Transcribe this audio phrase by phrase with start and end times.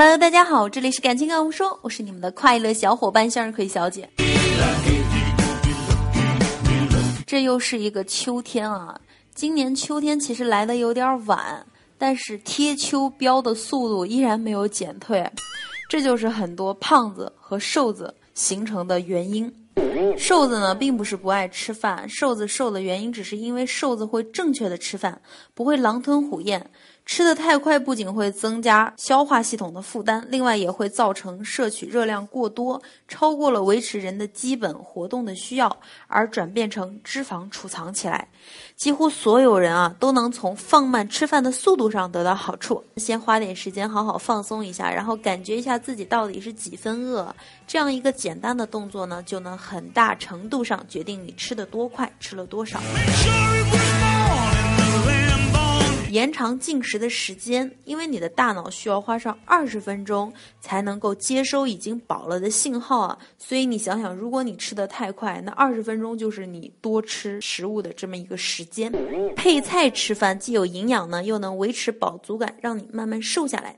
[0.00, 4.08] Hello，大家好，这里是感情感悟说，我是你们的快乐小伙伴向日葵小姐。
[7.26, 8.96] 这又是一个秋天啊！
[9.34, 11.66] 今年秋天其实来的有点晚，
[11.98, 15.28] 但是贴秋膘的速度依然没有减退，
[15.90, 19.52] 这就是很多胖子和瘦子形成的原因。
[20.16, 25.20] 瘦子呢，并不是不爱吃饭，瘦子瘦的原因只是因为瘦子会正确的吃饭，
[25.54, 26.70] 不会狼吞虎咽。
[27.10, 35.74] 吃的太快，不仅会增加消化系统的负担，另外也会造成摄取热量过多，超过了维持人的基本活动的需要，
[36.06, 38.28] 而转变成脂肪储藏起来。
[38.76, 42.84] 几乎所有人啊，都能从放慢吃饭的速度上得到好处。
[42.98, 47.34] 先花点时间好好放松一下，然后感觉一下自己到底是几分饿，
[47.66, 52.80] 这样一个简单的动作呢，就能很大程度上决定你吃的多快，吃了多少。
[56.10, 68.90] 延长进食的时间，因为你的大脑需要花上二十分钟才能够接收已经饱了的信号啊，所以你想想，如果你吃的太快，那二十分钟就是你多吃食物的这么一个时间。
[69.36, 73.76] 配菜吃饭既有营养呢，又能维持饱足感，让你慢慢瘦下来。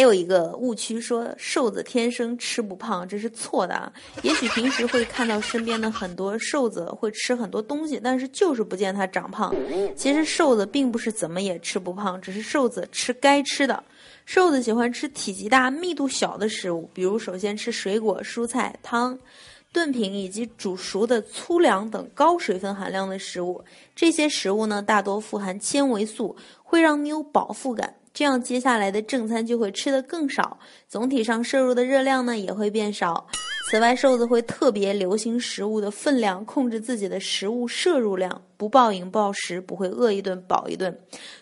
[0.00, 3.92] 还有一个误区，说瘦子天生吃不胖，这是错的啊。
[4.22, 9.54] 也许平时会看到身边的很多瘦子会吃很多东西，但是就是不见他长胖。
[9.94, 13.84] 其实瘦子并不是怎么也吃不胖，只是瘦子吃该吃的。
[14.24, 19.18] 瘦子喜欢吃体积大、密度小的食物，比如首先吃水果、蔬菜、汤、
[19.70, 23.62] 炖品以及煮熟的粗粮等高水分含量的食物。
[23.94, 27.94] 这些食物呢，大多富含纤维素，会让你有饱腹感。
[28.12, 30.58] 这样，接下来的正餐就会吃得更少，
[30.88, 33.26] 总体上摄入的热量呢也会变少。
[33.70, 40.94] 此外，瘦子会特别留心食物的分量，控制自己的食物摄入量，不暴饮暴食，不会饿一顿饱一顿。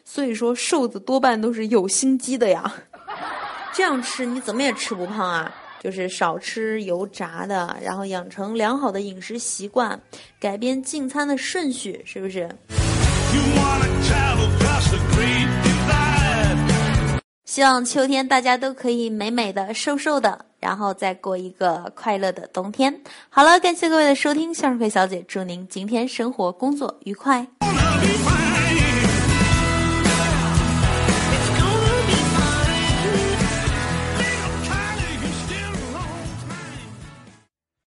[0.05, 2.71] 所以说，瘦子多半都是有心机的呀。
[3.73, 5.53] 这样吃你怎么也吃不胖啊？
[5.81, 9.99] 就是少吃油炸的，然后养成良好的饮食习惯，
[10.39, 12.49] 改变进餐的顺序，是不是？
[17.49, 23.01] 希望秋天大家都可以美美的、瘦瘦的，然后再过一个快乐的冬天。
[23.31, 27.47] 好了，感谢各位的收听，向日葵小姐祝您今天生活工作愉快。